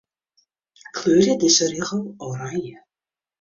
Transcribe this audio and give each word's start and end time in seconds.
Kleurje 0.95 1.33
dizze 1.41 1.65
rigel 1.71 2.01
oranje. 2.27 2.75